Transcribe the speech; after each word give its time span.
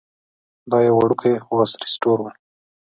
دا 0.71 0.77
یو 0.87 0.95
وړوکی 0.97 1.33
خو 1.45 1.53
عصري 1.63 1.87
سټور 1.93 2.19
و. 2.21 2.25